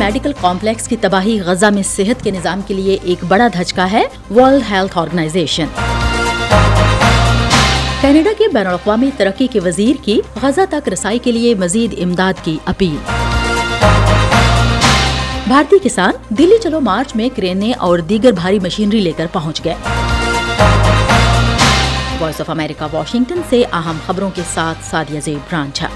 [0.00, 4.04] Medical complex کی تباہی غزہ میں صحت کے نظام کے لیے ایک بڑا دھچکا ہے
[4.36, 5.66] ورلڈ ہیلتھ آرگنائزیشن۔
[8.00, 12.44] کینیڈا کے بین الاقوامی ترقی کے وزیر کی غزہ تک رسائی کے لیے مزید امداد
[12.44, 12.96] کی اپیل۔
[15.46, 19.74] بھارتی کسان دلی چلو مارچ میں کرینے اور دیگر بھاری مشینری لے کر پہنچ گئے۔
[22.20, 25.88] وائس آف امریکہ واشنگٹن سے اہم خبروں کے ساتھ سادیہ زیب برانچا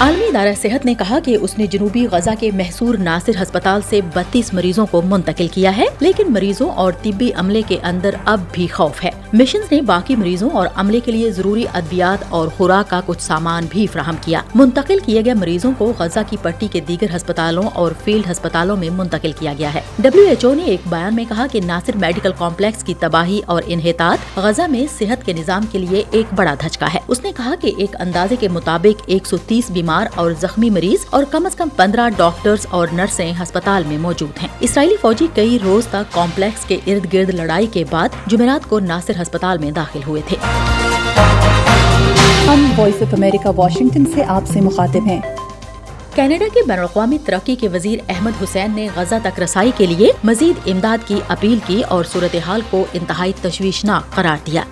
[0.00, 4.00] عالمی ادارہ صحت نے کہا کہ اس نے جنوبی غزہ کے محصور ناصر ہسپتال سے
[4.14, 8.66] بتیس مریضوں کو منتقل کیا ہے، لیکن مریضوں اور طبی عملے کے اندر اب بھی
[8.66, 13.00] خوف ہے۔ مشن نے باقی مریضوں اور عملے کے لیے ضروری ادویات اور خوراک کا
[13.06, 17.16] کچھ سامان بھی فراہم کیا۔ منتقل کیے گئے مریضوں کو غزہ کی پٹی کے دیگر
[17.16, 21.14] ہسپتالوں اور فیلڈ ہسپتالوں میں منتقل کیا گیا ہے۔ ڈبلو ایچ او نے ایک بیان
[21.14, 25.62] میں کہا کہ ناصر میڈیکل کمپلیکس کی تباہی اور انحطاط غزہ میں صحت کے نظام
[25.72, 29.26] کے لیے ایک بڑا دھچکا ہے۔ اس نے کہا کہ ایک اندازے کے مطابق ایک
[29.26, 33.82] سو تیس بیمار اور زخمی مریض اور کم از کم پندرہ ڈاکٹرز اور نرسیں ہسپتال
[33.86, 38.08] میں موجود ہیں۔ اسرائیلی فوجی کئی روز تک کمپلیکس کے ارد گرد لڑائی کے بعد
[38.26, 40.36] جمعرات کو ناصر ہسپتال میں داخل ہوئے تھے۔
[42.48, 45.20] ہم وائس آف امریکہ واشنگٹن سے آپ سے مخاطب ہیں۔
[46.16, 50.12] کینیڈا کے بین الاقوامی ترقی کے وزیر احمد حسین نے غزہ تک رسائی کے لیے
[50.24, 54.62] مزید امداد کی اپیل کی اور صورتحال کو انتہائی تشویشناک قرار دیا.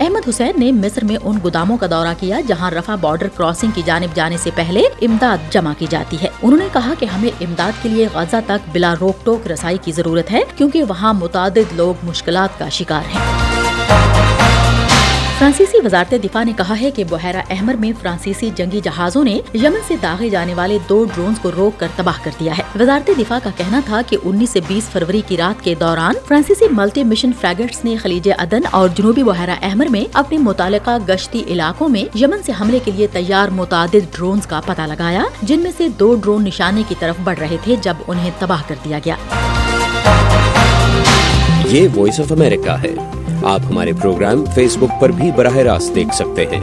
[0.00, 3.82] احمد حسین نے مصر میں ان گوداموں کا دورہ کیا جہاں رفا بارڈر کراسنگ کی
[3.84, 7.82] جانب جانے سے پہلے امداد جمع کی جاتی ہے۔ انہوں نے کہا کہ ہمیں امداد
[7.82, 11.94] کے لیے غزہ تک بلا روک ٹوک رسائی کی ضرورت ہے کیونکہ وہاں متعدد لوگ
[12.02, 13.51] مشکلات کا شکار ہیں۔
[15.42, 19.80] فرانسیسی وزارت دفاع نے کہا ہے کہ بحیرہ احمر میں فرانسیسی جنگی جہازوں نے یمن
[19.88, 23.38] سے داغے جانے والے دو ڈرونز کو روک کر تباہ کر دیا ہے۔ وزارت دفاع
[23.42, 27.30] کا کہنا تھا کہ انیس سے بیس فروری کی رات کے دوران فرانسیسی ملٹی مشن
[27.40, 32.42] فریگٹس نے خلیج عدن اور جنوبی بحیرہ احمر میں اپنے متعلقہ گشتی علاقوں میں یمن
[32.42, 36.44] سے حملے کے لیے تیار متعدد ڈرونز کا پتہ لگایا، جن میں سے دو ڈرون
[36.44, 39.16] نشانے کی طرف بڑھ رہے تھے جب انہیں تباہ کر دیا گیا۔
[41.64, 46.14] یہ وائس آف امریکہ ہے۔ آپ ہمارے پروگرام فیس بک پر بھی براہ راست دیکھ
[46.14, 46.60] سکتے ہیں۔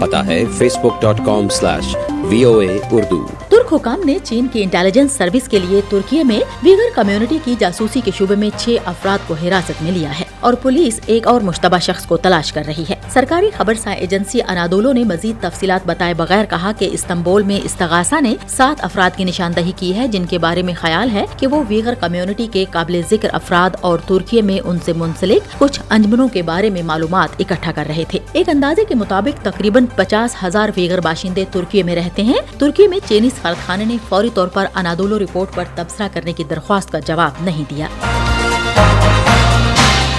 [0.00, 0.44] پتا ہے
[0.78, 3.26] Facebook dot com slash V O A Urdu.
[3.48, 8.00] ترک حکام نے چین کی انٹیلیجنس سروس کے لیے ترکی میں ویگر کمیونٹی کی جاسوسی
[8.04, 11.78] کے شعبے میں چھ افراد کو حراست میں لیا ہے۔ اور پولیس ایک اور مشتبہ
[11.78, 16.14] شخص کو تلاش کر رہی ہے۔ سرکاری خبر سا ایجنسی انادولو نے مزید تفصیلات بتائے
[16.14, 20.38] بغیر کہا کہ استنبول میں استغاثہ نے سات افراد کی نشاندہی کی ہے، جن کے
[20.38, 24.58] بارے میں خیال ہے کہ وہ ویگر کمیونٹی کے قابل ذکر افراد اور ترکی میں
[24.64, 28.84] ان سے منسلک کچھ انجمنوں کے بارے میں معلومات اکٹھا کر رہے تھے۔ ایک اندازے
[28.84, 33.66] کے مطابق تقریباً پچاس ہزار ویگر باشندے ترکی میں رہتے ہیں۔ ترکی میں چینی سفارت
[33.66, 37.64] خانے نے فوری طور پر انادولو رپورٹ پر تبصرہ کرنے کی درخواست کا جواب نہیں
[37.70, 37.86] دیا۔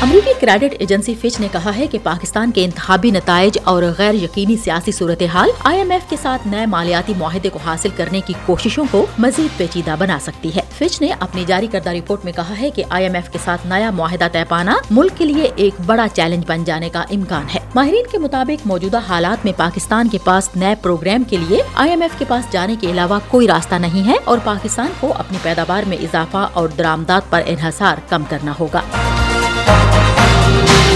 [0.03, 4.58] امریکی کریڈٹ ایجنسی فچ نے کہا ہے کہ پاکستان کے انتخابی نتائج اور غیر یقینی
[4.58, 8.86] سیاسی صورتحال آئی ایم ایف کے ساتھ نئے مالیاتی معاہدے کو حاصل کرنے کی کوششوں
[8.91, 12.69] کو مزید پیچیدہ بنا سکتی ہے۔ فچ نے اپنی جاری کردہ رپورٹ میں کہا ہے
[12.69, 16.08] کہ آئی ایم ایف کے ساتھ نیا معاہدہ طے پانا ملک کے لیے ایک بڑا
[16.14, 20.50] چیلنج بن جانے کا امکان ہے۔ ماہرین کے مطابق موجودہ حالات میں پاکستان کے پاس
[20.56, 24.08] نئے پروگرام کے لیے آئی ایم ایف کے پاس جانے کے علاوہ کوئی راستہ نہیں
[24.08, 28.81] ہے اور پاکستان کو اپنی پیداوار میں اضافہ اور درآمدات پر انحصار کم کرنا ہوگا۔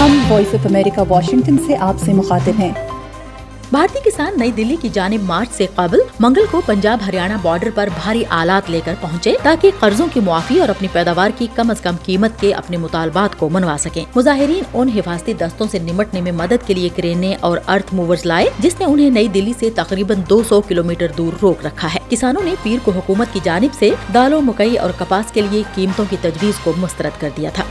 [0.00, 2.72] ہم وائس آف امریکہ واشنگٹن سے آپ سے مخاطب ہیں۔
[3.70, 7.88] بھارتی کسان نئی دلی کی جانب مارچ سے قبل منگل کو پنجاب ہریانہ بارڈر پر
[8.02, 11.80] بھاری آلات لے کر پہنچے تاکہ قرضوں کی معافی اور اپنی پیداوار کی کم از
[11.80, 16.32] کم قیمت کے اپنے مطالبات کو منوا سکیں۔ مظاہرین ان حفاظتی دستوں سے نمٹنے میں
[16.32, 20.22] مدد کے لیے کرینے اور ارتھ موورز لائے، جس نے انہیں نئی دلی سے تقریباً
[20.30, 23.74] دو سو کلو میٹر دور روک رکھا ہے۔ کسانوں نے پیر کو حکومت کی جانب
[23.78, 27.64] سے دالوں، مکئی اور کپاس کے لیے قیمتوں کی تجویز کو مسترد کر دیا تھا۔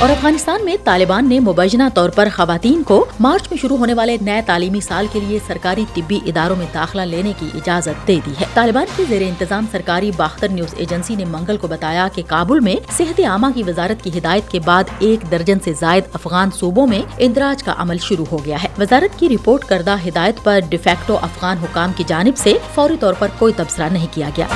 [0.00, 4.16] اور افغانستان میں طالبان نے مبینہ طور پر خواتین کو مارچ میں شروع ہونے والے
[4.20, 8.30] نئے تعلیمی سال کے لیے سرکاری طبی اداروں میں داخلہ لینے کی اجازت دے دی
[8.40, 12.60] ہے۔ طالبان کی زیر انتظام سرکاری باختر نیوز ایجنسی نے منگل کو بتایا کہ کابل
[12.60, 16.86] میں صحت عامہ کی وزارت کی ہدایت کے بعد ایک درجن سے زائد افغان صوبوں
[16.86, 21.18] میں اندراج کا عمل شروع ہو گیا ہے۔ وزارت کی رپورٹ کردہ ہدایت پر ڈیفیکٹو
[21.22, 24.46] افغان حکام کی جانب سے فوری طور پر کوئی تبصرہ نہیں کیا گیا۔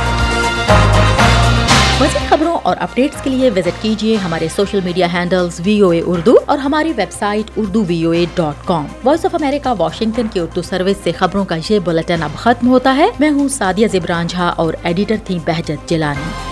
[2.03, 6.01] مزید خبروں اور اپڈیٹس کے لیے وزٹ کیجیے ہمارے social media handles V O A
[6.07, 10.41] Urdu اور ہماری website Urdu V O A dot com Voice of America Washington کی
[10.41, 14.27] اردو سروس سے خبروں کا یہ بلٹن اب ختم ہوتا ہے۔ میں ہوں سادیہ زبران
[14.27, 16.52] جھا اور ایڈیٹر تھی بہجت جلانی